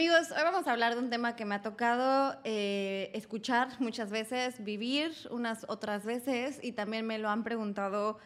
[0.00, 4.10] Amigos, hoy vamos a hablar de un tema que me ha tocado eh, escuchar muchas
[4.10, 8.16] veces, vivir unas otras veces y también me lo han preguntado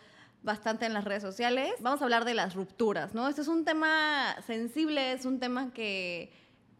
[0.44, 1.72] bastante en las redes sociales.
[1.80, 3.26] Vamos a hablar de las rupturas, ¿no?
[3.26, 6.32] Este es un tema sensible, es un tema que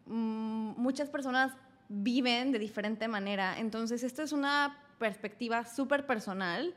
[0.05, 1.51] mm, muchas personas
[1.89, 3.59] viven de diferente manera.
[3.59, 6.73] Entonces, esta es una perspectiva súper personal.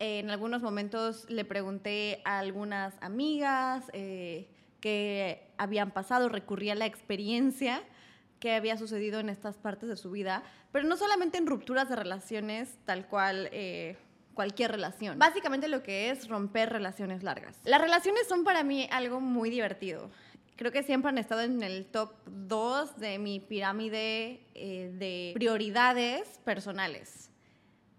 [0.00, 4.53] en algunos momentos le pregunté a algunas amigas eh,
[4.84, 7.82] que habían pasado, recurrí a la experiencia
[8.38, 10.42] que había sucedido en estas partes de su vida,
[10.72, 13.96] pero no solamente en rupturas de relaciones, tal cual eh,
[14.34, 15.18] cualquier relación.
[15.18, 17.58] Básicamente lo que es romper relaciones largas.
[17.64, 20.10] Las relaciones son para mí algo muy divertido
[20.56, 26.38] creo que siempre han estado en el top 2 de mi pirámide eh, de prioridades
[26.44, 27.30] personales.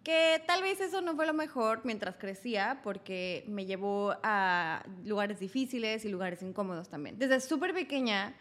[0.05, 5.39] Que tal vez eso no fue lo mejor mientras crecía, porque me llevó a lugares
[5.39, 7.17] difíciles y lugares incómodos también.
[7.17, 8.35] Desde súper pequeña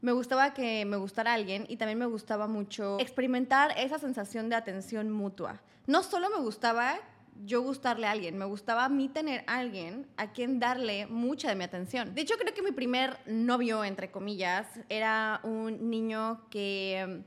[0.00, 4.56] me gustaba que me gustara alguien y también me gustaba mucho experimentar esa sensación de
[4.56, 5.60] atención mutua.
[5.86, 6.98] No solo me gustaba
[7.44, 11.50] yo gustarle a alguien, me gustaba a mí tener a alguien a quien darle mucha
[11.50, 12.14] de mi atención.
[12.14, 17.24] De hecho, creo que mi primer novio, entre comillas, era un niño que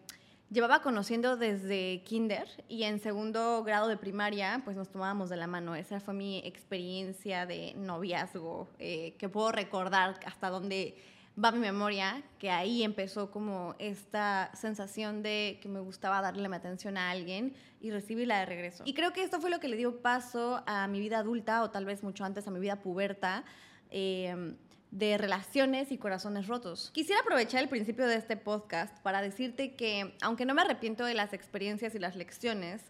[0.54, 5.48] llevaba conociendo desde kinder y en segundo grado de primaria, pues nos tomábamos de la
[5.48, 5.76] mano.
[5.76, 10.96] Esa fue mi experiencia de noviazgo, eh, que puedo recordar hasta donde
[11.44, 16.56] va mi memoria, que ahí empezó como esta sensación de que me gustaba darle mi
[16.56, 18.84] atención a alguien y recibirla de regreso.
[18.86, 21.72] Y creo que esto fue lo que le dio paso a mi vida adulta, o
[21.72, 23.44] tal vez mucho antes a mi vida puberta.
[23.90, 24.56] Em,
[24.94, 26.92] de relaciones y corazones rotos.
[26.94, 31.16] Quisiera aprovechar el principio de este podcast para decirte que, aunque no me arrepiento de
[31.16, 32.84] las experiencias y las lecciones,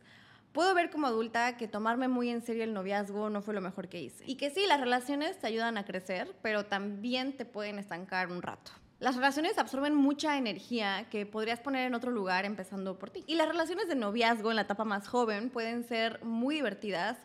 [0.52, 3.88] puedo ver como adulta que tomarme muy en serio el noviazgo no fue lo mejor
[3.88, 4.26] que hice.
[4.28, 8.42] Y que sí, las relaciones te ayudan a crecer, pero también te pueden estancar un
[8.42, 8.72] rato.
[9.00, 13.24] Las relaciones absorben mucha energía que podrías poner en otro lugar empezando por ti.
[13.28, 17.18] Y las relaciones de noviazgo en la etapa más joven pueden ser muy divertidas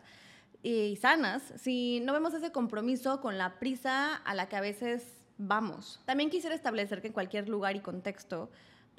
[0.61, 5.05] y sanas si no vemos ese compromiso con la prisa a la que a veces
[5.37, 6.01] vamos.
[6.05, 8.49] También quisiera establecer que en cualquier lugar y contexto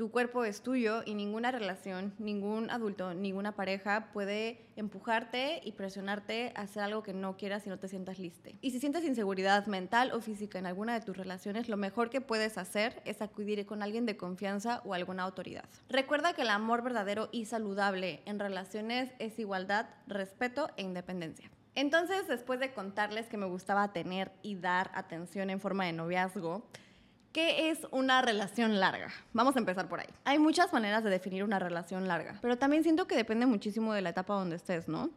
[0.00, 6.54] tu cuerpo es tuyo y ninguna relación, ningún adulto, ninguna pareja puede empujarte y presionarte
[6.56, 8.48] a hacer algo que no quieras y no te sientas listo.
[8.62, 12.22] Y si sientes inseguridad mental o física en alguna de tus relaciones, lo mejor que
[12.22, 15.68] puedes hacer es acudir con alguien de confianza o alguna autoridad.
[15.90, 21.50] Recuerda que el amor verdadero y saludable en relaciones es igualdad, respeto e independencia.
[21.74, 26.64] Entonces, después de contarles que me gustaba tener y dar atención en forma de noviazgo,
[27.32, 29.08] ¿Qué es una relación larga?
[29.32, 30.08] Vamos a empezar por ahí.
[30.24, 34.02] Hay muchas maneras de definir una relación larga, pero también siento que depende muchísimo de
[34.02, 35.10] la etapa donde estés, ¿no?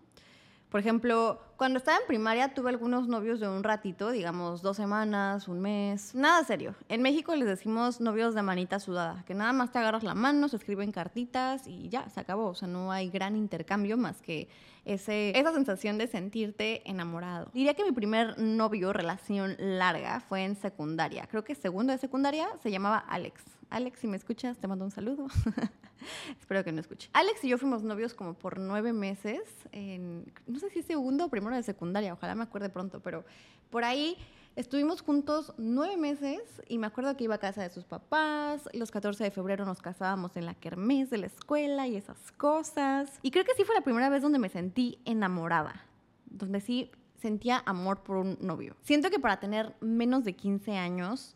[0.73, 5.47] Por ejemplo, cuando estaba en primaria tuve algunos novios de un ratito, digamos dos semanas,
[5.47, 6.73] un mes, nada serio.
[6.89, 10.49] En México les decimos novios de manita sudada, que nada más te agarras la mano,
[10.49, 12.47] se escriben cartitas y ya, se acabó.
[12.47, 14.49] O sea, no hay gran intercambio más que
[14.83, 17.51] ese, esa sensación de sentirte enamorado.
[17.53, 21.27] Diría que mi primer novio, relación larga, fue en secundaria.
[21.27, 23.43] Creo que segundo de secundaria se llamaba Alex.
[23.73, 25.25] Alex, si me escuchas, te mando un saludo.
[26.39, 27.09] Espero que no escuche.
[27.11, 29.41] Alex y yo fuimos novios como por nueve meses,
[30.45, 33.25] no sé si es segundo o primero de secundaria, ojalá me acuerde pronto, pero
[33.71, 34.15] por ahí
[34.55, 38.91] estuvimos juntos nueve meses y me acuerdo que iba a casa de sus papás, los
[38.91, 43.19] 14 de febrero nos casábamos en la kermés de la escuela y esas cosas.
[43.23, 45.83] Y creo que sí fue la primera vez donde me sentí enamorada,
[46.25, 48.75] donde sí sentía amor por un novio.
[48.83, 51.35] Siento que para tener menos de 15 años,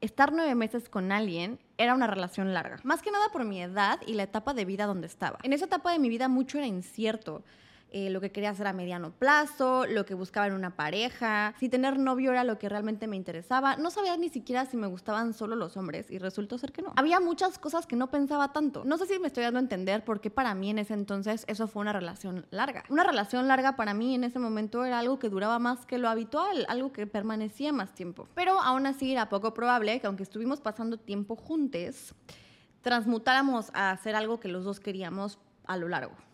[0.00, 2.78] estar nueve meses con alguien era una relación larga.
[2.84, 5.38] Más que nada por mi edad y la etapa de vida donde estaba.
[5.42, 7.42] En esa etapa de mi vida mucho era incierto.
[7.90, 11.70] Eh, lo que quería hacer a mediano plazo, lo que buscaba en una pareja, si
[11.70, 13.76] tener novio era lo que realmente me interesaba.
[13.76, 16.92] No sabía ni siquiera si me gustaban solo los hombres y resultó ser que no.
[16.96, 18.84] Había muchas cosas que no pensaba tanto.
[18.84, 21.44] No sé si me estoy dando a entender por qué para mí en ese entonces
[21.48, 22.84] eso fue una relación larga.
[22.90, 26.10] Una relación larga para mí en ese momento era algo que duraba más que lo
[26.10, 28.28] habitual, algo que permanecía más tiempo.
[28.34, 32.14] Pero aún así era poco probable que aunque estuvimos pasando tiempo juntos,
[32.82, 36.27] transmutáramos a hacer algo que los dos queríamos a lo largo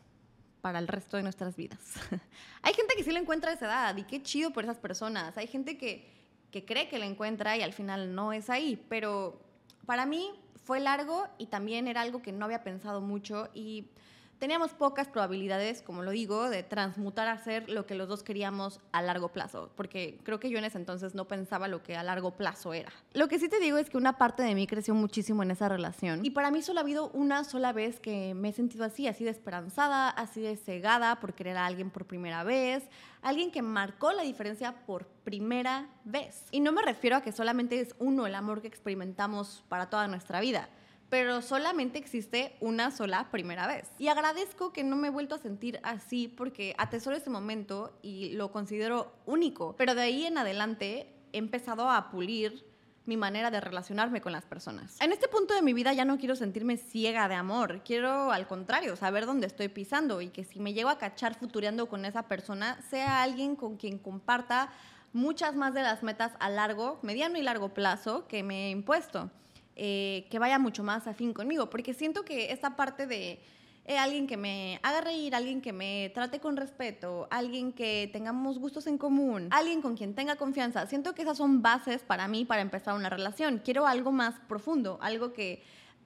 [0.65, 1.79] para el resto de nuestras vidas.
[2.63, 5.37] Hay gente que sí le encuentra a esa edad y qué chido por esas personas.
[5.37, 6.09] Hay gente que,
[6.51, 9.39] que cree que la encuentra y al final no es ahí, pero
[9.85, 10.31] para mí
[10.65, 13.91] fue largo y también era algo que no había pensado mucho y
[14.39, 18.81] teníamos pocas probabilidades, como lo digo, de transmutar a ser lo que los dos queríamos
[18.93, 22.03] a largo plazo, porque creo que yo en ese entonces no pensaba lo que a
[22.03, 22.93] largo plazo era.
[23.13, 25.69] Lo que sí te digo es que una parte de mí creció muchísimo en esa
[25.69, 29.09] relación y para mí solo ha habido una sola vez que me he sentido así,
[29.09, 32.85] así de esperanzada, así de cegada por querer a alguien por primera vez,
[33.23, 36.45] alguien que marcó la diferencia por primera vez.
[36.51, 40.09] Y no me refiero a que solamente es uno el amor que experimentamos para toda
[40.09, 40.69] nuestra vida
[41.15, 43.89] pero solamente existe una sola primera vez.
[44.01, 48.31] Y agradezco que no me he vuelto a sentir así porque atesoro ese momento y
[48.31, 49.77] lo considero único.
[49.77, 52.67] Pero de ahí en adelante he empezado a pulir
[53.07, 55.01] mi manera de relacionarme con las personas.
[55.01, 58.49] En este punto de mi vida ya no quiero sentirme ciega de amor, quiero al
[58.49, 62.25] contrario, saber dónde estoy pisando y que si me llego a cachar futureando con esa
[62.25, 64.73] persona, sea alguien con quien comparta
[65.13, 69.31] muchas más de las metas a largo, mediano y largo plazo que me he impuesto.
[69.77, 73.41] Eh, que vaya mucho más afín conmigo, porque siento que esta parte de
[73.87, 78.61] eh, alguien que me haga reír, alguien que me trate con respeto, alguien que tengamos
[78.61, 82.45] gustos en común, alguien con quien tenga confianza, siento que esas son bases para mí
[82.45, 83.61] para empezar una relación.
[83.65, 85.63] Quiero algo más profundo, algo que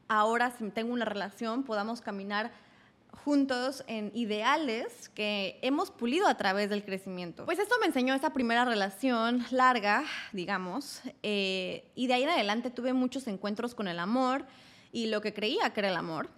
[0.09, 2.51] ahora si tengo una relación podamos caminar
[3.13, 7.45] juntos en ideales que hemos pulido a través del crecimiento.
[7.45, 12.71] Pues esto me enseñó esa primera relación larga, digamos, eh, y de ahí en adelante
[12.71, 14.47] tuve muchos encuentros con el amor
[14.93, 16.31] y lo que creía que era el amor.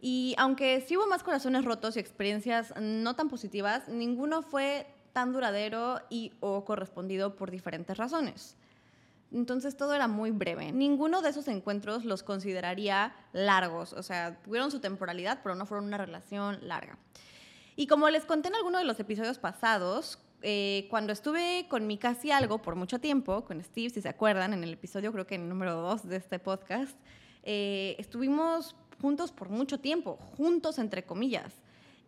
[0.00, 5.32] Y aunque sí hubo más corazones rotos y experiencias no tan positivas, ninguno fue tan
[5.32, 8.56] duradero y o correspondido por diferentes razones.
[9.32, 10.72] Entonces todo era muy breve.
[10.72, 15.86] Ninguno de esos encuentros los consideraría largos, o sea, tuvieron su temporalidad, pero no fueron
[15.86, 16.98] una relación larga.
[17.76, 21.98] Y como les conté en alguno de los episodios pasados, eh, cuando estuve con mi
[21.98, 25.36] casi algo por mucho tiempo, con Steve, si se acuerdan, en el episodio creo que
[25.36, 26.96] en número 2 de este podcast,
[27.42, 31.54] eh, estuvimos juntos por mucho tiempo, juntos entre comillas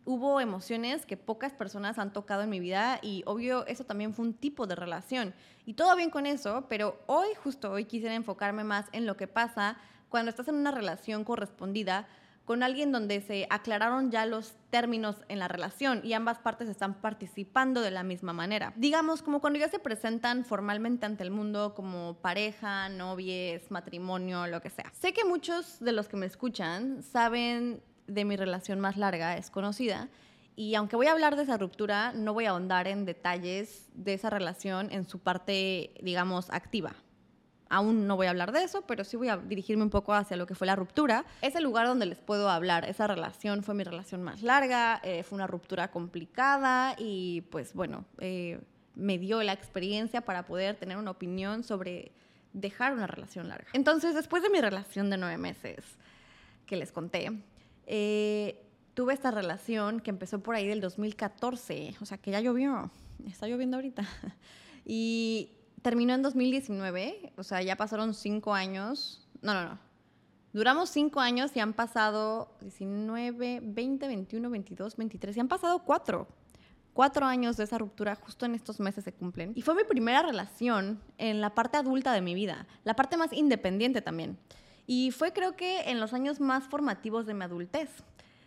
[0.05, 4.25] hubo emociones que pocas personas han tocado en mi vida y obvio eso también fue
[4.25, 5.35] un tipo de relación.
[5.65, 9.29] Y todo bien con eso, pero hoy, justo hoy, quisiera enfocarme más en lo que
[9.29, 9.77] pasa
[10.09, 12.07] cuando estás en una relación correspondida
[12.45, 16.95] con alguien donde se aclararon ya los términos en la relación y ambas partes están
[16.95, 18.73] participando de la misma manera.
[18.77, 24.61] Digamos, como cuando ya se presentan formalmente ante el mundo como pareja, novies, matrimonio, lo
[24.61, 24.91] que sea.
[24.93, 29.51] Sé que muchos de los que me escuchan saben de mi relación más larga es
[29.51, 30.09] conocida.
[30.55, 34.15] Y aunque voy a hablar de esa ruptura, no voy a ahondar en detalles de
[34.15, 36.95] esa relación en su parte, digamos, activa.
[37.71, 40.37] Aún no voy a hablar de eso, pero sí voy a dirigirme un poco hacia
[40.37, 41.25] lo que fue la ruptura.
[41.41, 42.85] Es el lugar donde les puedo hablar.
[42.85, 48.05] Esa relación fue mi relación más larga, eh, fue una ruptura complicada y pues bueno,
[48.19, 48.61] eh,
[48.95, 52.13] me dio la experiencia para poder tener una opinión sobre
[52.53, 53.69] dejar una relación larga.
[53.73, 55.97] Entonces, después de mi relación de nueve meses
[56.67, 57.33] que les conté,
[57.87, 58.65] eh,
[58.95, 62.91] tuve esta relación que empezó por ahí del 2014, o sea que ya llovió,
[63.27, 64.07] está lloviendo ahorita.
[64.85, 65.53] Y
[65.83, 69.25] terminó en 2019, o sea, ya pasaron cinco años.
[69.43, 69.79] No, no, no.
[70.53, 76.27] Duramos cinco años y han pasado 19, 20, 21, 22, 23, y han pasado cuatro.
[76.93, 79.53] Cuatro años de esa ruptura justo en estos meses se cumplen.
[79.55, 83.33] Y fue mi primera relación en la parte adulta de mi vida, la parte más
[83.33, 84.37] independiente también.
[84.87, 87.91] Y fue creo que en los años más formativos de mi adultez.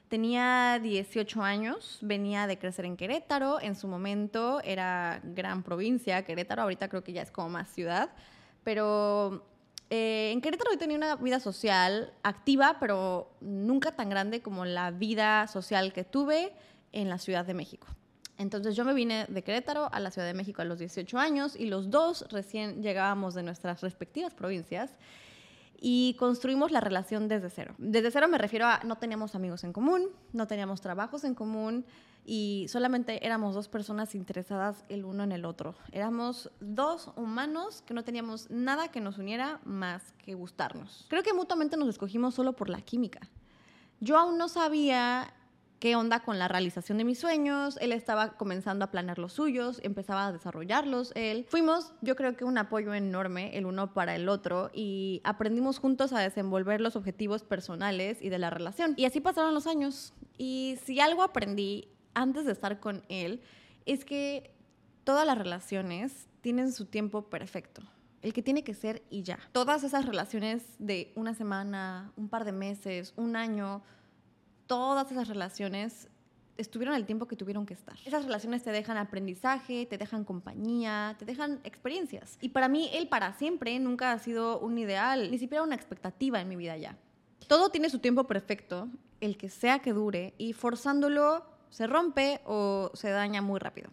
[0.10, 6.62] Tenía 18 años, venía de crecer en Querétaro, en su momento era gran provincia, Querétaro,
[6.62, 8.12] ahorita creo que ya es como más ciudad,
[8.64, 9.44] pero
[9.90, 14.92] eh, en Querétaro yo tenía una vida social activa, pero nunca tan grande como la
[14.92, 16.54] vida social que tuve
[16.92, 17.88] en la Ciudad de México.
[18.38, 21.56] Entonces yo me vine de Querétaro a la Ciudad de México a los 18 años
[21.56, 24.92] y los dos recién llegábamos de nuestras respectivas provincias
[25.80, 27.76] y construimos la relación desde cero.
[27.78, 31.86] Desde cero me refiero a no teníamos amigos en común, no teníamos trabajos en común
[32.26, 35.76] y solamente éramos dos personas interesadas el uno en el otro.
[35.92, 41.06] Éramos dos humanos que no teníamos nada que nos uniera más que gustarnos.
[41.10, 43.30] Creo que mutuamente nos escogimos solo por la química.
[44.00, 45.34] Yo aún no sabía
[45.80, 49.80] qué onda con la realización de mis sueños, él estaba comenzando a planear los suyos,
[49.84, 51.46] empezaba a desarrollarlos él.
[51.50, 56.14] Fuimos, yo creo que un apoyo enorme el uno para el otro y aprendimos juntos
[56.14, 58.94] a desenvolver los objetivos personales y de la relación.
[58.98, 60.14] Y así pasaron los años.
[60.38, 63.42] Y si algo aprendí antes de estar con él
[63.86, 64.52] es que
[65.04, 67.82] todas las relaciones tienen su tiempo perfecto
[68.26, 69.38] el que tiene que ser y ya.
[69.52, 73.84] Todas esas relaciones de una semana, un par de meses, un año,
[74.68, 76.08] todas esas relaciones
[76.58, 77.98] estuvieron el tiempo que tuvieron que estar.
[78.06, 82.38] Esas relaciones te dejan aprendizaje, te dejan compañía, te dejan experiencias.
[82.42, 86.40] Y para mí, el para siempre nunca ha sido un ideal, ni siquiera una expectativa
[86.40, 86.98] en mi vida ya.
[87.48, 88.88] Todo tiene su tiempo perfecto,
[89.22, 93.90] el que sea que dure, y forzándolo se rompe o se daña muy rápido.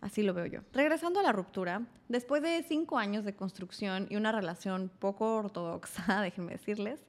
[0.00, 0.60] Así lo veo yo.
[0.72, 6.20] Regresando a la ruptura, después de cinco años de construcción y una relación poco ortodoxa,
[6.22, 7.00] déjenme decirles,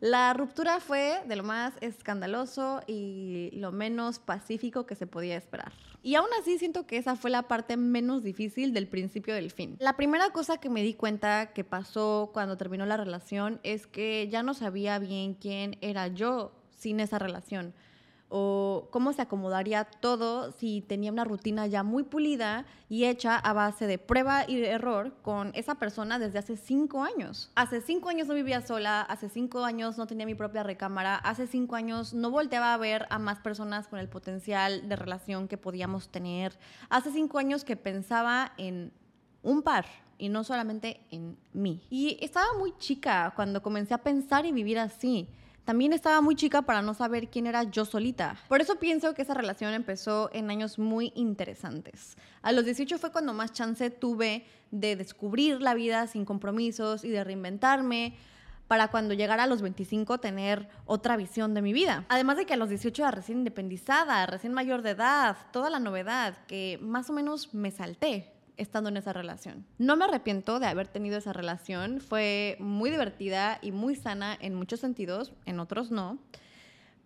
[0.00, 5.72] la ruptura fue de lo más escandaloso y lo menos pacífico que se podía esperar.
[6.02, 9.76] Y aún así siento que esa fue la parte menos difícil del principio del fin.
[9.80, 14.28] La primera cosa que me di cuenta que pasó cuando terminó la relación es que
[14.30, 17.74] ya no sabía bien quién era yo sin esa relación
[18.28, 23.52] o cómo se acomodaría todo si tenía una rutina ya muy pulida y hecha a
[23.52, 27.50] base de prueba y error con esa persona desde hace cinco años.
[27.54, 31.46] Hace cinco años no vivía sola, hace cinco años no tenía mi propia recámara, hace
[31.46, 35.56] cinco años no volteaba a ver a más personas con el potencial de relación que
[35.56, 38.92] podíamos tener, hace cinco años que pensaba en
[39.42, 39.86] un par
[40.18, 41.82] y no solamente en mí.
[41.90, 45.28] Y estaba muy chica cuando comencé a pensar y vivir así.
[45.66, 48.36] También estaba muy chica para no saber quién era yo solita.
[48.48, 52.16] Por eso pienso que esa relación empezó en años muy interesantes.
[52.40, 57.08] A los 18 fue cuando más chance tuve de descubrir la vida sin compromisos y
[57.08, 58.14] de reinventarme
[58.68, 62.04] para cuando llegara a los 25 tener otra visión de mi vida.
[62.10, 65.80] Además de que a los 18 era recién independizada, recién mayor de edad, toda la
[65.80, 69.66] novedad que más o menos me salté estando en esa relación.
[69.78, 74.54] No me arrepiento de haber tenido esa relación, fue muy divertida y muy sana en
[74.54, 76.18] muchos sentidos, en otros no,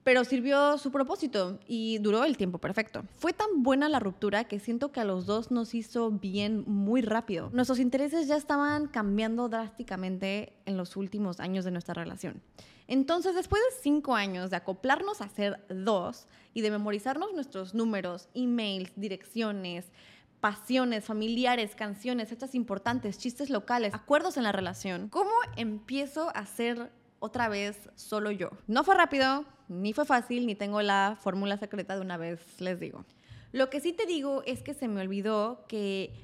[0.03, 3.05] pero sirvió su propósito y duró el tiempo perfecto.
[3.17, 7.03] Fue tan buena la ruptura que siento que a los dos nos hizo bien muy
[7.03, 7.51] rápido.
[7.53, 12.41] Nuestros intereses ya estaban cambiando drásticamente en los últimos años de nuestra relación.
[12.89, 18.29] Entonces, después de cinco años de acoplarnos a ser dos y de memorizarnos nuestros números,
[18.35, 19.93] emails, direcciones,
[20.41, 25.09] pasiones, familiares, canciones, hechas importantes, chistes locales, acuerdos en la relación.
[25.09, 28.51] ¿Cómo empiezo a ser otra vez solo yo?
[28.67, 32.81] No fue rápido, ni fue fácil, ni tengo la fórmula secreta de una vez, les
[32.81, 33.05] digo.
[33.53, 36.15] Lo que sí te digo es que se me olvidó que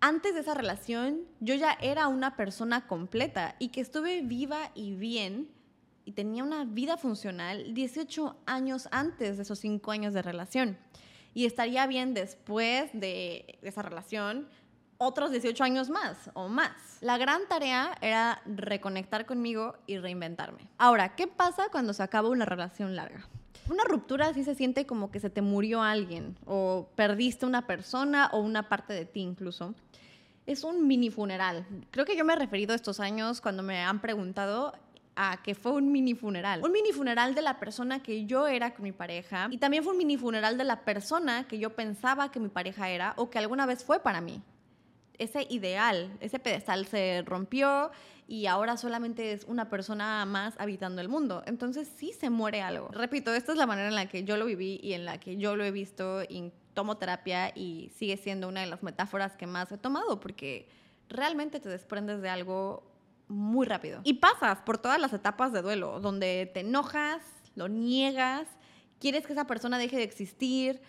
[0.00, 4.94] antes de esa relación yo ya era una persona completa y que estuve viva y
[4.94, 5.48] bien
[6.04, 10.78] y tenía una vida funcional 18 años antes de esos 5 años de relación
[11.38, 14.48] y estaría bien después de esa relación
[14.96, 16.72] otros 18 años más o más.
[17.00, 20.66] La gran tarea era reconectar conmigo y reinventarme.
[20.78, 23.28] Ahora, ¿qué pasa cuando se acaba una relación larga?
[23.70, 28.30] Una ruptura sí se siente como que se te murió alguien o perdiste una persona
[28.32, 29.76] o una parte de ti incluso.
[30.44, 31.68] Es un mini funeral.
[31.92, 34.72] Creo que yo me he referido a estos años cuando me han preguntado
[35.20, 36.62] a que fue un mini funeral.
[36.64, 39.92] Un mini funeral de la persona que yo era con mi pareja y también fue
[39.92, 43.38] un mini funeral de la persona que yo pensaba que mi pareja era o que
[43.38, 44.40] alguna vez fue para mí.
[45.18, 47.90] Ese ideal, ese pedestal se rompió
[48.28, 51.42] y ahora solamente es una persona más habitando el mundo.
[51.46, 52.88] Entonces sí se muere algo.
[52.92, 55.36] Repito, esta es la manera en la que yo lo viví y en la que
[55.36, 59.48] yo lo he visto y tomo terapia y sigue siendo una de las metáforas que
[59.48, 60.68] más he tomado porque
[61.08, 62.87] realmente te desprendes de algo
[63.28, 64.00] muy rápido.
[64.04, 67.22] Y pasas por todas las etapas de duelo, donde te enojas,
[67.54, 68.48] lo niegas,
[68.98, 70.80] quieres que esa persona deje de existir,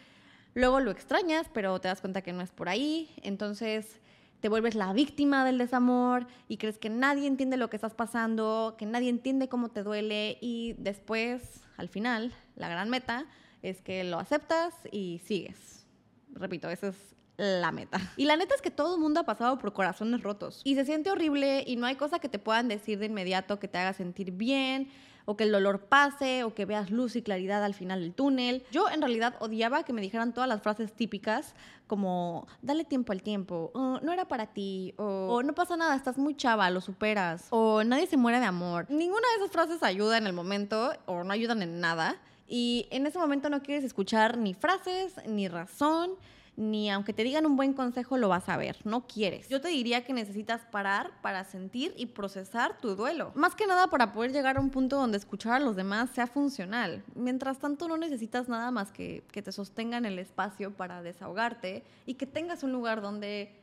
[0.54, 4.00] luego lo extrañas, pero te das cuenta que no es por ahí, entonces
[4.40, 8.76] te vuelves la víctima del desamor y crees que nadie entiende lo que estás pasando,
[8.78, 13.26] que nadie entiende cómo te duele y después, al final, la gran meta
[13.62, 15.86] es que lo aceptas y sigues.
[16.34, 18.00] Repito, eso es la meta.
[18.18, 20.62] Y la neta es que todo el mundo ha pasado por corazones rotos.
[20.66, 23.68] Y se siente horrible y no hay cosa que te puedan decir de inmediato que
[23.68, 24.90] te haga sentir bien
[25.26, 28.64] o que el dolor pase o que veas luz y claridad al final del túnel.
[28.72, 31.54] Yo en realidad odiaba que me dijeran todas las frases típicas
[31.88, 35.96] como dale tiempo al tiempo, o no era para ti, o, o, no pasa nada,
[35.96, 38.86] estás muy chava, lo superas, o nadie se muere de amor.
[38.90, 42.18] Ninguna de esas frases ayuda en el momento o no ayudan en nada.
[42.48, 46.12] Y en ese momento no quieres escuchar ni frases, ni razón,
[46.60, 49.48] ni aunque te digan un buen consejo lo vas a ver, no quieres.
[49.48, 53.32] Yo te diría que necesitas parar para sentir y procesar tu duelo.
[53.34, 56.28] Más que nada para poder llegar a un punto donde escuchar a los demás sea
[56.28, 57.04] funcional.
[57.16, 62.16] Mientras tanto no necesitas nada más que que te sostengan el espacio para desahogarte y
[62.16, 63.56] que tengas un lugar donde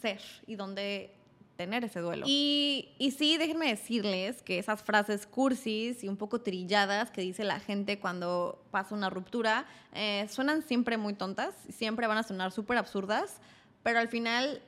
[0.00, 1.12] ser y donde
[1.56, 2.24] tener ese duelo.
[2.28, 7.44] Y, y, sí, déjenme decirles que esas frases cursis y un poco trilladas que dice
[7.44, 12.52] la gente cuando pasa una ruptura eh, suenan siempre muy tontas, siempre van a sonar
[12.52, 13.40] súper absurdas,
[13.82, 14.62] pero al final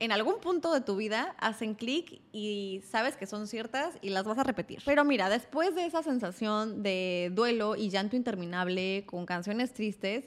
[0.00, 4.24] en algún punto de tu vida hacen clic y sabes que son ciertas y las
[4.24, 4.82] vas a repetir.
[4.84, 10.24] Pero mira, después de esa sensación de duelo y llanto interminable con canciones tristes,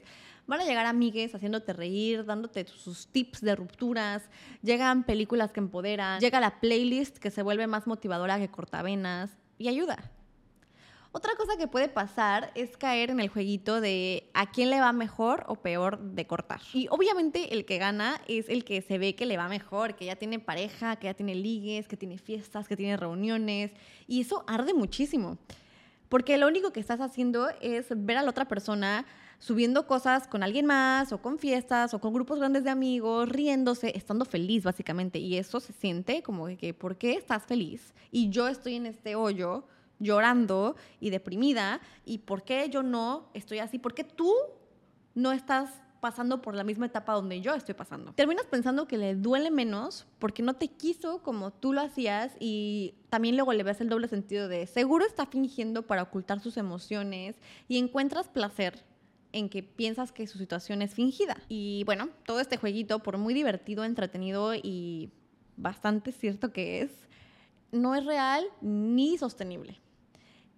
[0.48, 4.30] Van a llegar amigues haciéndote reír, dándote sus tips de rupturas,
[4.62, 9.68] llegan películas que empoderan, llega la playlist que se vuelve más motivadora que cortavenas y
[9.68, 10.10] ayuda.
[11.12, 14.92] Otra cosa que puede pasar es caer en el jueguito de a quién le va
[14.92, 16.60] mejor o peor de cortar.
[16.72, 20.06] Y obviamente el que gana es el que se ve que le va mejor, que
[20.06, 23.72] ya tiene pareja, que ya tiene ligues, que tiene fiestas, que tiene reuniones.
[24.06, 25.36] Y eso arde muchísimo.
[26.08, 29.04] Porque lo único que estás haciendo es ver a la otra persona
[29.38, 33.92] subiendo cosas con alguien más o con fiestas o con grupos grandes de amigos, riéndose,
[33.96, 35.18] estando feliz básicamente.
[35.18, 37.94] Y eso se siente como que, ¿por qué estás feliz?
[38.10, 39.64] Y yo estoy en este hoyo
[39.98, 41.80] llorando y deprimida.
[42.04, 43.78] ¿Y por qué yo no estoy así?
[43.78, 44.32] ¿Por qué tú
[45.14, 45.70] no estás
[46.00, 48.12] pasando por la misma etapa donde yo estoy pasando.
[48.12, 52.94] Terminas pensando que le duele menos porque no te quiso como tú lo hacías y
[53.10, 57.36] también luego le ves el doble sentido de seguro está fingiendo para ocultar sus emociones
[57.68, 58.84] y encuentras placer
[59.32, 61.36] en que piensas que su situación es fingida.
[61.48, 65.10] Y bueno, todo este jueguito, por muy divertido, entretenido y
[65.56, 66.90] bastante cierto que es,
[67.72, 69.80] no es real ni sostenible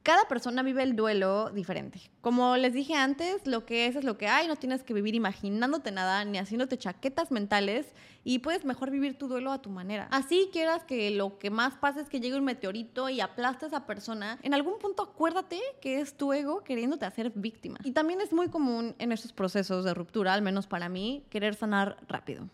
[0.03, 2.01] cada persona vive el duelo diferente.
[2.23, 5.15] Como les dije antes, lo que es es lo que hay, no tienes que vivir
[5.15, 7.87] imaginándote nada ni haciéndote chaquetas mentales
[8.25, 10.09] y puedes mejor vivir tu duelo a tu manera.
[10.11, 13.69] Así quieras que lo que más pasa es que llegue un meteorito y aplaste a
[13.69, 17.79] esa persona, en algún punto acuérdate que es tu ego queriéndote hacer víctima.
[17.85, 21.55] Y también es muy común en esos procesos de ruptura, al menos para mí, querer
[21.55, 22.49] sanar rápido.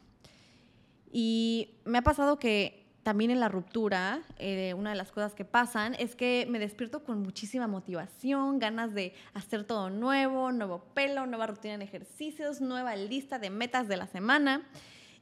[1.12, 5.44] Y me ha pasado que también en la ruptura, eh, una de las cosas que
[5.44, 11.24] pasan es que me despierto con muchísima motivación, ganas de hacer todo nuevo, nuevo pelo,
[11.24, 14.66] nueva rutina en ejercicios, nueva lista de metas de la semana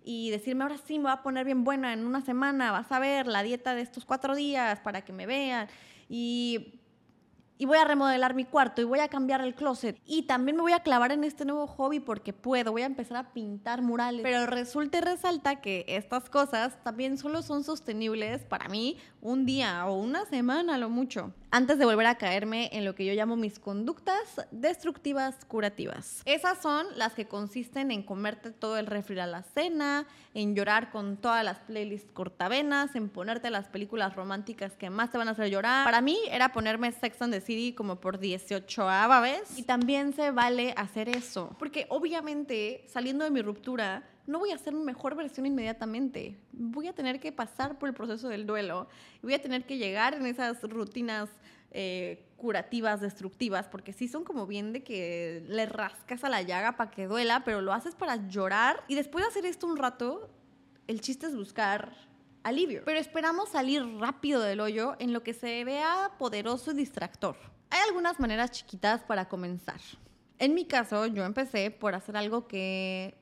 [0.02, 2.98] y decirme ahora sí me voy a poner bien buena en una semana, vas a
[3.00, 5.68] ver la dieta de estos cuatro días para que me vean
[6.08, 6.80] y
[7.58, 10.62] y voy a remodelar mi cuarto y voy a cambiar el closet y también me
[10.62, 14.22] voy a clavar en este nuevo hobby porque puedo, voy a empezar a pintar murales.
[14.22, 19.86] Pero resulta y resalta que estas cosas también solo son sostenibles para mí un día
[19.86, 23.36] o una semana lo mucho, antes de volver a caerme en lo que yo llamo
[23.36, 26.20] mis conductas destructivas curativas.
[26.24, 30.90] Esas son las que consisten en comerte todo el refri a la cena, en llorar
[30.90, 35.30] con todas las playlists cortavenas, en ponerte las películas románticas que más te van a
[35.30, 35.84] hacer llorar.
[35.84, 38.86] Para mí era ponerme Sex and the City como por 18
[39.22, 39.56] vez.
[39.56, 44.58] Y también se vale hacer eso, porque obviamente saliendo de mi ruptura, no voy a
[44.58, 46.38] ser mi mejor versión inmediatamente.
[46.52, 48.88] Voy a tener que pasar por el proceso del duelo.
[49.22, 51.28] Voy a tener que llegar en esas rutinas
[51.70, 56.76] eh, curativas, destructivas, porque sí son como bien de que le rascas a la llaga
[56.76, 58.82] para que duela, pero lo haces para llorar.
[58.88, 60.30] Y después de hacer esto un rato,
[60.86, 61.94] el chiste es buscar
[62.42, 62.82] alivio.
[62.84, 67.36] Pero esperamos salir rápido del hoyo en lo que se vea poderoso y distractor.
[67.70, 69.80] Hay algunas maneras chiquitas para comenzar.
[70.38, 73.16] En mi caso, yo empecé por hacer algo que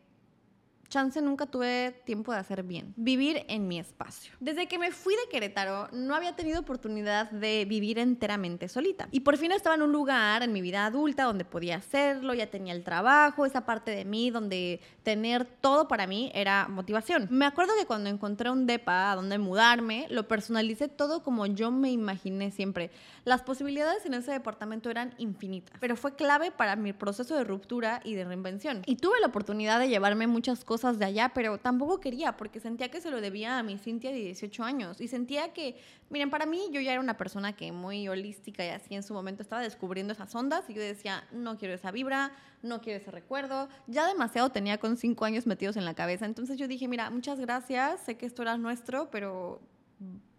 [0.92, 2.92] chance nunca tuve tiempo de hacer bien.
[2.96, 4.34] Vivir en mi espacio.
[4.40, 9.08] Desde que me fui de Querétaro, no había tenido oportunidad de vivir enteramente solita.
[9.10, 12.48] Y por fin estaba en un lugar en mi vida adulta donde podía hacerlo, ya
[12.48, 17.26] tenía el trabajo, esa parte de mí donde tener todo para mí era motivación.
[17.30, 21.70] Me acuerdo que cuando encontré un DEPA a donde mudarme, lo personalicé todo como yo
[21.70, 22.90] me imaginé siempre.
[23.24, 28.02] Las posibilidades en ese departamento eran infinitas, pero fue clave para mi proceso de ruptura
[28.04, 28.82] y de reinvención.
[28.84, 32.90] Y tuve la oportunidad de llevarme muchas cosas de allá, pero tampoco quería porque sentía
[32.90, 35.00] que se lo debía a mi Cintia de 18 años.
[35.00, 35.76] Y sentía que,
[36.10, 39.14] miren, para mí yo ya era una persona que muy holística y así en su
[39.14, 43.10] momento estaba descubriendo esas ondas y yo decía, no quiero esa vibra, no quiero ese
[43.12, 47.10] recuerdo, ya demasiado tenía con cinco años metidos en la cabeza, entonces yo dije, mira,
[47.10, 49.60] muchas gracias, sé que esto era nuestro, pero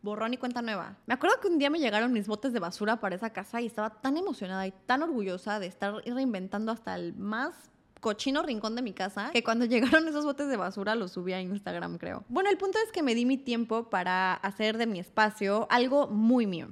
[0.01, 0.97] borrón y cuenta nueva.
[1.06, 3.67] Me acuerdo que un día me llegaron mis botes de basura para esa casa y
[3.67, 7.71] estaba tan emocionada y tan orgullosa de estar reinventando hasta el más
[8.04, 11.42] cochino rincón de mi casa que cuando llegaron esos botes de basura los subí a
[11.42, 12.24] Instagram, creo.
[12.28, 16.08] Bueno, el punto es que me di mi tiempo para hacer de mi espacio algo
[16.08, 16.68] muy mío.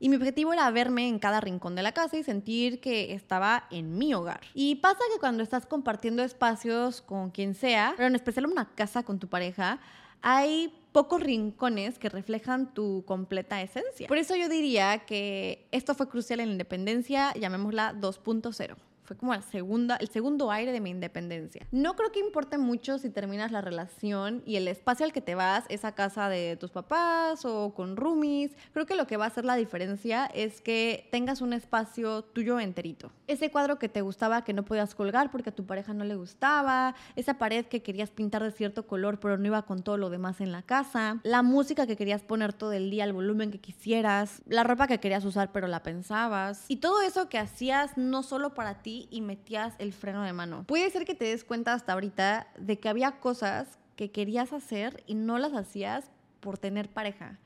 [0.00, 3.66] Y mi objetivo era verme en cada rincón de la casa y sentir que estaba
[3.70, 4.40] en mi hogar.
[4.54, 9.02] Y pasa que cuando estás compartiendo espacios con quien sea, pero en especial una casa
[9.02, 9.80] con tu pareja,
[10.22, 14.06] hay pocos rincones que reflejan tu completa esencia.
[14.06, 18.76] Por eso yo diría que esto fue crucial en la independencia, llamémosla 2.0
[19.08, 21.66] fue como la segunda, el segundo aire de mi independencia.
[21.72, 25.34] No creo que importe mucho si terminas la relación y el espacio al que te
[25.34, 28.54] vas es a casa de tus papás o con roomies.
[28.74, 32.60] Creo que lo que va a hacer la diferencia es que tengas un espacio tuyo
[32.60, 33.10] enterito.
[33.26, 36.14] Ese cuadro que te gustaba que no podías colgar porque a tu pareja no le
[36.14, 40.10] gustaba, esa pared que querías pintar de cierto color pero no iba con todo lo
[40.10, 43.58] demás en la casa, la música que querías poner todo el día al volumen que
[43.58, 48.22] quisieras, la ropa que querías usar pero la pensabas y todo eso que hacías no
[48.22, 50.64] solo para ti, y metías el freno de mano.
[50.66, 55.04] Puede ser que te des cuenta hasta ahorita de que había cosas que querías hacer
[55.06, 57.38] y no las hacías por tener pareja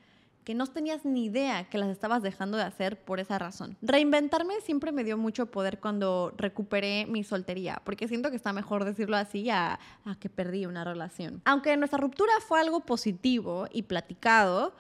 [0.45, 3.77] que no tenías ni idea que las estabas dejando de hacer por esa razón.
[3.81, 8.85] Reinventarme siempre me dio mucho poder cuando recuperé mi soltería, porque siento que está mejor
[8.85, 11.43] decirlo así a, a que perdí una relación.
[11.45, 14.75] Aunque nuestra ruptura fue algo positivo y platicado,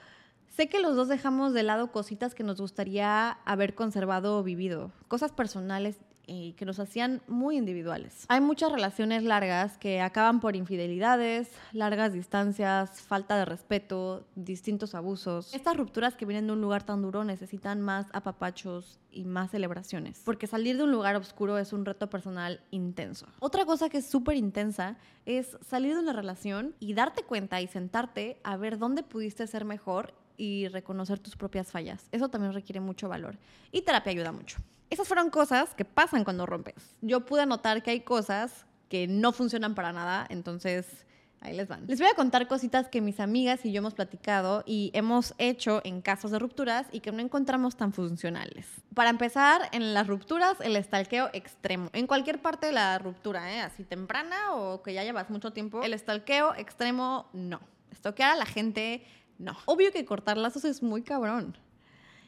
[0.48, 4.92] Sé que los dos dejamos de lado cositas que nos gustaría haber conservado o vivido,
[5.08, 5.96] cosas personales
[6.32, 8.24] y que nos hacían muy individuales.
[8.28, 15.54] Hay muchas relaciones largas que acaban por infidelidades, largas distancias, falta de respeto, distintos abusos.
[15.54, 20.22] Estas rupturas que vienen de un lugar tan duro necesitan más apapachos y más celebraciones,
[20.24, 23.26] porque salir de un lugar oscuro es un reto personal intenso.
[23.38, 27.66] Otra cosa que es súper intensa es salir de una relación y darte cuenta y
[27.66, 32.08] sentarte a ver dónde pudiste ser mejor y reconocer tus propias fallas.
[32.10, 33.36] Eso también requiere mucho valor
[33.70, 34.56] y terapia ayuda mucho.
[34.92, 36.74] Esas fueron cosas que pasan cuando rompes.
[37.00, 41.06] Yo pude notar que hay cosas que no funcionan para nada, entonces
[41.40, 41.86] ahí les van.
[41.86, 45.80] Les voy a contar cositas que mis amigas y yo hemos platicado y hemos hecho
[45.84, 48.66] en casos de rupturas y que no encontramos tan funcionales.
[48.94, 51.88] Para empezar, en las rupturas, el estalqueo extremo.
[51.94, 53.62] En cualquier parte de la ruptura, ¿eh?
[53.62, 57.60] así temprana o que ya llevas mucho tiempo, el estalqueo extremo no.
[57.90, 59.06] Estoquear a la gente,
[59.38, 59.56] no.
[59.64, 61.56] Obvio que cortar lazos es muy cabrón.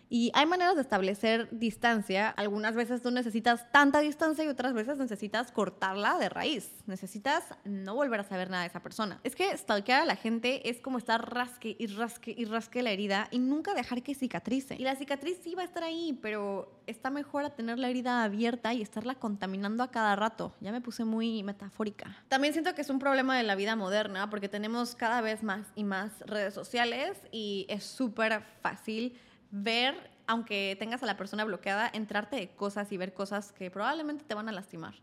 [0.08, 2.28] Y hay maneras de establecer distancia.
[2.30, 6.70] Algunas veces tú necesitas tanta distancia y otras veces necesitas cortarla de raíz.
[6.86, 9.20] Necesitas no volver a saber nada de esa persona.
[9.24, 12.90] Es que stalkear a la gente es como estar rasque y rasque y rasque la
[12.90, 14.76] herida y nunca dejar que cicatrice.
[14.78, 18.22] Y la cicatriz sí va a estar ahí, pero está mejor a tener la herida
[18.22, 20.54] abierta y estarla contaminando a cada rato.
[20.60, 22.16] Ya me puse muy metafórica.
[22.28, 25.66] También siento que es un problema de la vida moderna porque tenemos cada vez más
[25.74, 29.18] y más redes sociales y es súper fácil
[29.54, 34.24] ver, aunque tengas a la persona bloqueada, entrarte de cosas y ver cosas que probablemente
[34.24, 34.94] te van a lastimar.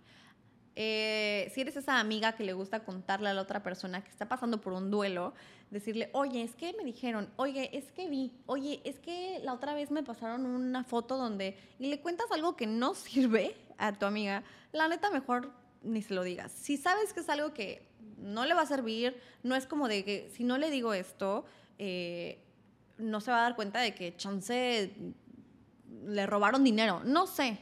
[0.76, 4.28] Eh, si eres esa amiga que le gusta contarle a la otra persona que está
[4.28, 5.34] pasando por un duelo,
[5.70, 9.74] decirle, oye, es que me dijeron, oye, es que vi, oye, es que la otra
[9.74, 14.06] vez me pasaron una foto donde, y le cuentas algo que no sirve a tu
[14.06, 16.52] amiga, la neta mejor ni se lo digas.
[16.52, 17.88] Si sabes que es algo que
[18.18, 21.46] no le va a servir, no es como de que si no le digo esto,
[21.80, 22.40] eh,
[23.02, 24.94] no se va a dar cuenta de que chance
[26.06, 27.02] le robaron dinero.
[27.04, 27.60] No sé.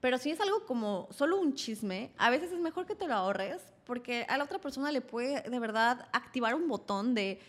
[0.00, 3.14] Pero si es algo como solo un chisme, a veces es mejor que te lo
[3.14, 7.40] ahorres porque a la otra persona le puede de verdad activar un botón de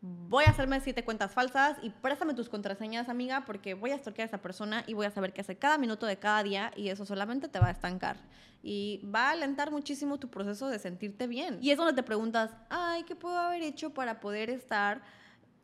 [0.00, 4.26] voy a hacerme siete cuentas falsas y préstame tus contraseñas, amiga, porque voy a stalkear
[4.26, 6.90] a esa persona y voy a saber qué hace cada minuto de cada día y
[6.90, 8.18] eso solamente te va a estancar.
[8.62, 11.58] Y va a alentar muchísimo tu proceso de sentirte bien.
[11.62, 15.02] Y es donde te preguntas, ay, ¿qué puedo haber hecho para poder estar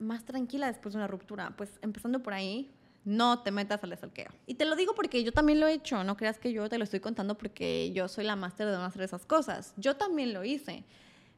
[0.01, 1.55] más tranquila después de una ruptura.
[1.57, 2.73] Pues empezando por ahí,
[3.05, 4.31] no te metas al estalqueo.
[4.47, 6.79] Y te lo digo porque yo también lo he hecho, no creas que yo te
[6.79, 9.75] lo estoy contando porque yo soy la máster de no hacer esas cosas.
[9.77, 10.85] Yo también lo hice.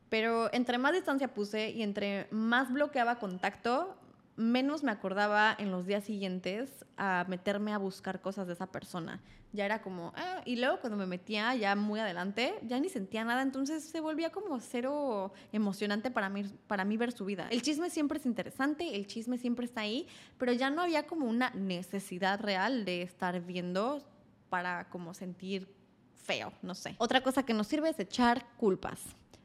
[0.09, 3.97] Pero entre más distancia puse y entre más bloqueaba contacto,
[4.37, 9.21] menos me acordaba en los días siguientes a meterme a buscar cosas de esa persona.
[9.53, 13.25] Ya era como, ah", y luego cuando me metía ya muy adelante, ya ni sentía
[13.25, 17.49] nada, entonces se volvía como cero emocionante para mí, para mí ver su vida.
[17.51, 20.07] El chisme siempre es interesante, el chisme siempre está ahí,
[20.39, 24.03] pero ya no había como una necesidad real de estar viendo
[24.49, 25.69] para como sentir
[26.15, 26.95] feo, no sé.
[26.99, 29.01] Otra cosa que nos sirve es echar culpas.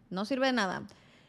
[0.09, 0.83] No sirve de nada.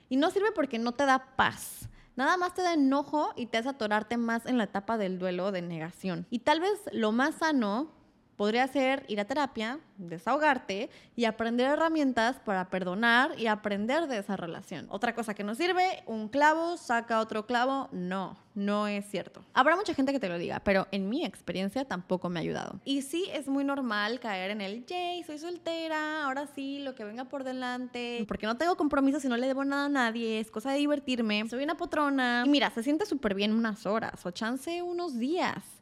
[0.08, 3.58] Y no sirve porque no te da paz nada más te da enojo y te
[3.58, 6.26] hace atorarte más en la etapa del duelo de negación.
[6.30, 7.92] Y tal vez lo más sano
[8.38, 14.36] podría ser ir a terapia, desahogarte y aprender herramientas para perdonar y aprender de esa
[14.36, 14.86] relación.
[14.90, 19.44] Otra cosa que no sirve, un clavo saca otro clavo, no, no es cierto.
[19.54, 22.78] Habrá mucha gente que te lo diga, pero en mi experiencia tampoco me ha ayudado.
[22.84, 27.02] Y sí, es muy normal caer en el, yay, soy soltera, ahora sí, lo que
[27.02, 30.52] venga por delante, porque no tengo compromisos y no le debo nada a nadie, es
[30.52, 32.44] cosa de divertirme, soy una potrona.
[32.46, 35.77] Y mira, se siente súper bien unas horas o chance unos días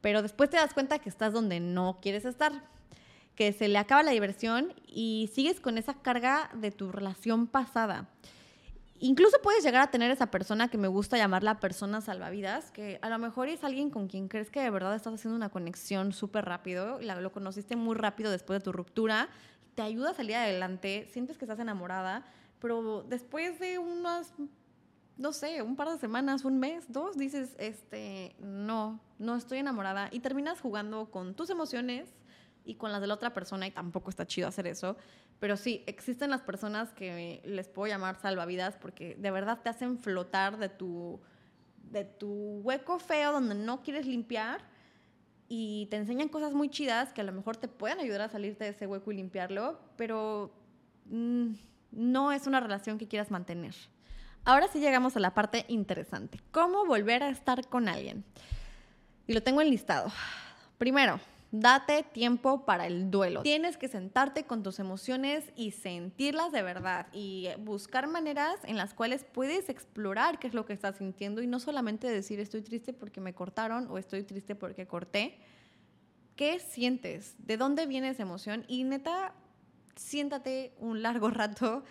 [0.00, 2.52] pero después te das cuenta que estás donde no quieres estar,
[3.34, 8.08] que se le acaba la diversión y sigues con esa carga de tu relación pasada.
[9.00, 12.98] Incluso puedes llegar a tener esa persona que me gusta llamar la persona salvavidas, que
[13.00, 16.12] a lo mejor es alguien con quien crees que de verdad estás haciendo una conexión
[16.12, 19.28] súper rápido, lo conociste muy rápido después de tu ruptura,
[19.76, 22.24] te ayuda a salir adelante, sientes que estás enamorada,
[22.58, 24.32] pero después de unas
[25.18, 30.08] no sé, un par de semanas, un mes, dos, dices, este, no, no estoy enamorada
[30.12, 32.08] y terminas jugando con tus emociones
[32.64, 34.96] y con las de la otra persona y tampoco está chido hacer eso.
[35.40, 39.98] Pero sí, existen las personas que les puedo llamar salvavidas porque de verdad te hacen
[39.98, 41.20] flotar de tu,
[41.90, 44.60] de tu hueco feo donde no quieres limpiar
[45.48, 48.64] y te enseñan cosas muy chidas que a lo mejor te pueden ayudar a salirte
[48.64, 50.52] de ese hueco y limpiarlo, pero
[51.06, 51.54] mm,
[51.90, 53.74] no es una relación que quieras mantener.
[54.48, 56.40] Ahora sí llegamos a la parte interesante.
[56.52, 58.24] ¿Cómo volver a estar con alguien?
[59.26, 60.10] Y lo tengo enlistado.
[60.78, 63.42] Primero, Date tiempo para el duelo.
[63.42, 68.92] Tienes que sentarte con tus emociones y sentirlas de verdad y buscar maneras en las
[68.92, 72.92] cuales puedes explorar qué es lo que estás sintiendo y no solamente decir estoy triste
[72.92, 75.38] porque me cortaron o estoy triste porque corté.
[76.36, 77.34] ¿Qué sientes?
[77.38, 78.66] ¿De dónde viene esa emoción?
[78.68, 79.32] Y neta,
[79.96, 81.82] siéntate un largo rato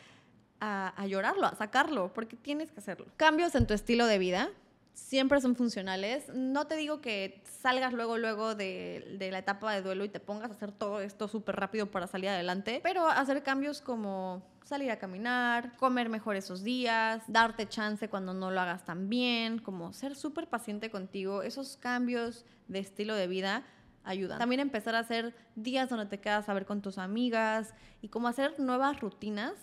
[0.60, 3.06] a, llorarlo, a sacarlo, porque tienes que hacerlo.
[3.18, 4.50] Cambios en tu estilo de vida
[4.94, 6.30] siempre son funcionales.
[6.34, 10.20] No te digo que salgas luego, luego de, de, la etapa de duelo y te
[10.20, 14.92] pongas a hacer todo esto súper rápido para salir adelante, pero hacer cambios como salir
[14.92, 19.94] a caminar, comer mejor esos días, darte chance cuando no lo hagas tan bien, como
[19.94, 23.64] ser súper paciente contigo, esos cambios de estilo de vida
[24.04, 24.40] ayudan.
[24.40, 28.28] También empezar a hacer días donde te quedas a ver con tus amigas y como
[28.28, 29.54] hacer nuevas rutinas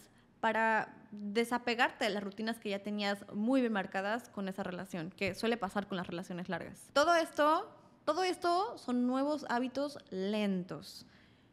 [0.45, 5.35] para desapegarte de las rutinas que ya tenías muy bien marcadas con esa relación, que
[5.35, 6.91] suele pasar con las relaciones largas.
[6.93, 7.67] Todo esto,
[8.05, 11.07] todo esto son nuevos hábitos lentos.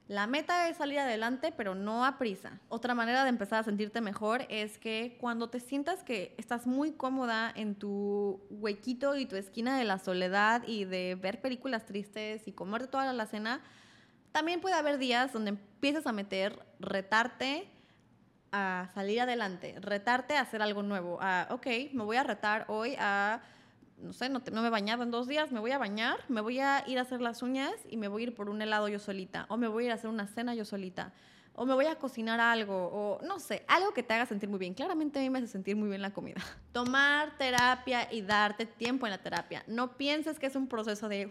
[0.10, 2.60] La meta es salir adelante, pero no a prisa.
[2.68, 6.92] Otra manera de empezar a sentirte mejor es que cuando te sientas que estás muy
[6.92, 12.46] cómoda en tu huequito y tu esquina de la soledad y de ver películas tristes
[12.46, 13.62] y comerte toda la cena,
[14.34, 17.70] también puede haber días donde empieces a meter, retarte,
[18.52, 22.96] a salir adelante, retarte a hacer algo nuevo, a, ok, me voy a retar hoy
[23.00, 23.42] a,
[23.98, 26.42] no sé, no, no me he bañado en dos días, me voy a bañar, me
[26.42, 28.88] voy a ir a hacer las uñas y me voy a ir por un helado
[28.88, 31.14] yo solita, o me voy a ir a hacer una cena yo solita,
[31.54, 34.58] o me voy a cocinar algo, o no sé, algo que te haga sentir muy
[34.58, 34.74] bien.
[34.74, 36.42] Claramente a mí me hace sentir muy bien la comida.
[36.72, 39.64] Tomar terapia y darte tiempo en la terapia.
[39.68, 41.30] No pienses que es un proceso de,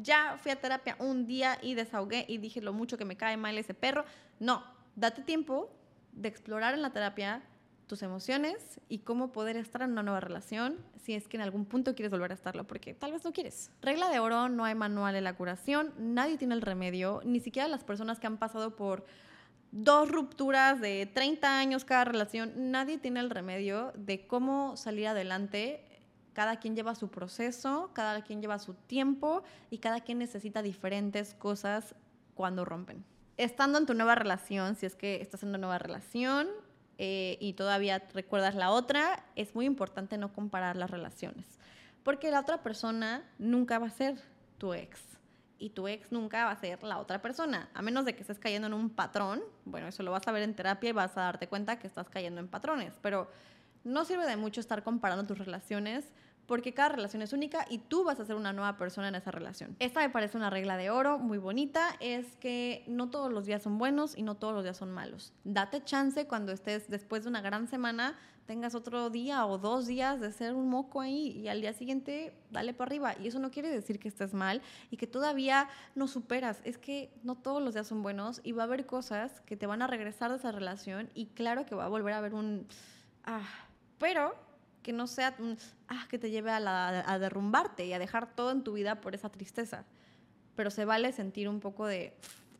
[0.00, 3.36] ya fui a terapia un día y desahogué y dije lo mucho que me cae
[3.36, 4.04] mal ese perro.
[4.38, 4.62] No,
[4.94, 5.70] date tiempo
[6.18, 7.42] de explorar en la terapia
[7.86, 11.64] tus emociones y cómo poder estar en una nueva relación si es que en algún
[11.64, 13.70] punto quieres volver a estarlo, porque tal vez no quieres.
[13.80, 17.66] Regla de oro, no hay manual de la curación, nadie tiene el remedio, ni siquiera
[17.66, 19.06] las personas que han pasado por
[19.72, 25.84] dos rupturas de 30 años cada relación, nadie tiene el remedio de cómo salir adelante.
[26.34, 31.34] Cada quien lleva su proceso, cada quien lleva su tiempo y cada quien necesita diferentes
[31.34, 31.96] cosas
[32.34, 33.04] cuando rompen
[33.38, 36.48] estando en tu nueva relación, si es que estás en una nueva relación
[36.98, 41.46] eh, y todavía recuerdas la otra, es muy importante no comparar las relaciones.
[42.02, 44.20] Porque la otra persona nunca va a ser
[44.58, 45.00] tu ex.
[45.58, 47.68] Y tu ex nunca va a ser la otra persona.
[47.74, 49.42] A menos de que estés cayendo en un patrón.
[49.64, 52.08] Bueno, eso lo vas a ver en terapia y vas a darte cuenta que estás
[52.08, 52.94] cayendo en patrones.
[53.02, 53.30] Pero
[53.84, 56.04] no sirve de mucho estar comparando tus relaciones
[56.48, 59.30] porque cada relación es única y tú vas a ser una nueva persona en esa
[59.30, 59.76] relación.
[59.78, 63.62] Esta me parece una regla de oro muy bonita, es que no todos los días
[63.62, 65.34] son buenos y no todos los días son malos.
[65.44, 70.20] Date chance cuando estés después de una gran semana, tengas otro día o dos días
[70.20, 73.14] de ser un moco ahí y al día siguiente dale para arriba.
[73.22, 76.62] Y eso no quiere decir que estés mal y que todavía no superas.
[76.64, 79.66] Es que no todos los días son buenos y va a haber cosas que te
[79.66, 82.66] van a regresar de esa relación y claro que va a volver a haber un...
[83.24, 83.46] Ah,
[83.98, 84.47] pero
[84.82, 85.34] que no sea
[85.88, 89.28] ah, que te lleve a, derrumbarte y a dejar todo en tu vida por esa
[89.28, 89.84] tristeza.
[90.54, 92.14] Pero se vale sentir un poco de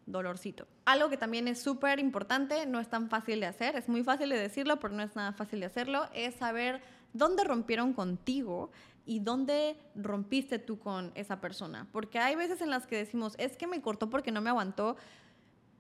[0.07, 0.67] dolorcito.
[0.85, 4.31] Algo que también es súper importante, no es tan fácil de hacer, es muy fácil
[4.31, 6.81] de decirlo, pero no es nada fácil de hacerlo, es saber
[7.13, 8.71] dónde rompieron contigo
[9.05, 11.87] y dónde rompiste tú con esa persona.
[11.93, 14.97] Porque hay veces en las que decimos, es que me cortó porque no me aguantó,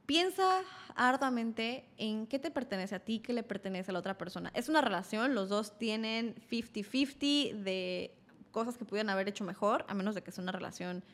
[0.09, 0.62] piensa
[0.97, 4.51] arduamente en qué te pertenece a ti, qué le pertenece a la otra persona.
[4.55, 8.14] Es una relación, los dos tienen 50-50 de
[8.51, 11.05] cosas que pudieran haber hecho mejor, a menos de que sea una relación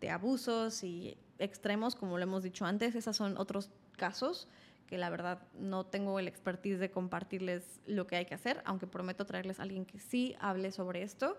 [0.00, 2.96] de abusos y extremos, como lo hemos dicho antes.
[2.96, 4.48] Esos son otros casos
[4.88, 8.88] que la verdad no tengo el expertise de compartirles lo que hay que hacer, aunque
[8.88, 11.38] prometo traerles a alguien que sí hable sobre esto.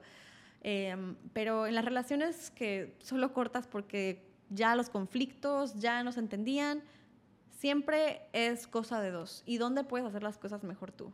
[0.62, 6.20] Em, pero en las relaciones que solo cortas porque ya los conflictos ya no se
[6.20, 6.84] entendían,
[7.58, 9.44] siempre es cosa de dos.
[9.46, 11.12] ¿Y dónde puedes hacer las cosas mejor tú?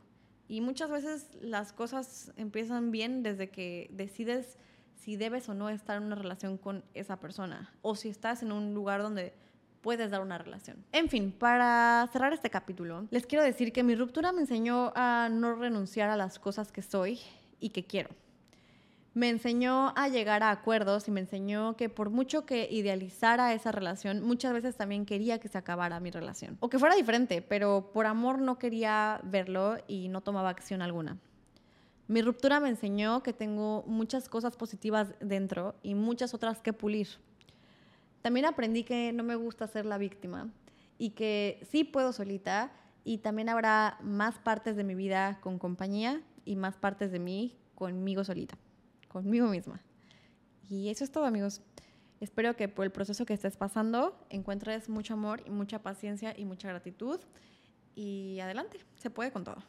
[0.48, 4.58] Y muchas veces las cosas empiezan bien desde que decides
[4.96, 8.52] si debes o no estar en una relación con esa persona o si estás en
[8.52, 9.34] un lugar donde
[9.82, 10.84] puedes dar una relación.
[10.92, 15.30] En fin, para cerrar este capítulo, les quiero decir que mi ruptura me enseñó a
[15.30, 17.20] no renunciar a las cosas que soy
[17.60, 18.10] y que quiero
[19.14, 23.72] me enseñó a llegar a acuerdos y me enseñó que por mucho que idealizara esa
[23.72, 26.58] relación, muchas veces también quería que se acabara mi relación.
[26.62, 31.20] O que fuera diferente, pero por amor no quería verlo y no tomaba acción alguna.
[32.08, 37.08] Mi ruptura me enseñó que tengo muchas cosas positivas dentro y muchas otras que pulir.
[38.22, 40.50] También aprendí que no me gusta ser la víctima
[40.98, 42.72] y que sí puedo solita
[43.04, 47.56] y también habrá más partes de mi vida con compañía y más partes de mí
[47.76, 48.58] conmigo solita,
[49.14, 49.82] conmigo misma.
[50.70, 51.62] Y eso es todo, amigos.
[52.20, 56.46] Espero que por el proceso que estés pasando encuentres mucho amor y mucha paciencia y
[56.46, 57.20] mucha gratitud.
[57.96, 59.64] Y adelante, se puede con todo.